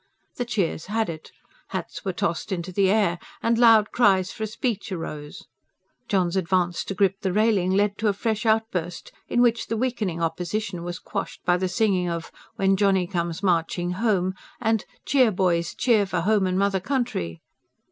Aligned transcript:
The 0.37 0.45
cheers 0.45 0.87
had 0.87 1.09
it; 1.11 1.31
hats 1.67 2.03
were 2.03 2.11
tossed 2.11 2.51
into 2.51 2.71
the 2.71 2.89
air, 2.89 3.19
and 3.43 3.59
loud 3.59 3.91
cries 3.91 4.31
for 4.31 4.41
a 4.45 4.47
speech 4.47 4.91
arose. 4.91 5.45
John's 6.07 6.35
advance 6.35 6.83
to 6.85 6.95
grip 6.95 7.19
the 7.21 7.31
railing 7.31 7.69
led 7.69 7.99
to 7.99 8.07
a 8.07 8.13
fresh 8.13 8.43
outburst, 8.47 9.11
in 9.27 9.43
which 9.43 9.67
the 9.67 9.77
weakening 9.77 10.19
opposition 10.19 10.81
was 10.83 10.97
quashed 10.97 11.45
by 11.45 11.57
the 11.57 11.69
singing 11.69 12.09
of: 12.09 12.31
"When 12.55 12.75
Johnny 12.77 13.05
comes 13.05 13.43
marching 13.43 13.91
home!" 13.91 14.33
and 14.59 14.85
"Cheer, 15.05 15.29
boys, 15.29 15.75
cheer, 15.75 16.07
For 16.07 16.21
home 16.21 16.47
and 16.47 16.57
mother 16.57 16.79
country!" 16.79 17.39